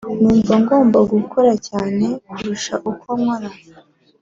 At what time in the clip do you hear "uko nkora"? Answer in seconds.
2.91-3.49